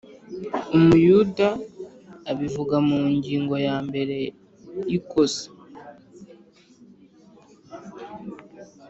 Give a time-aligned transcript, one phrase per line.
[0.77, 1.47] Umuyuda
[2.31, 4.17] abivuga mungingo ya mbere
[4.89, 5.45] yikosa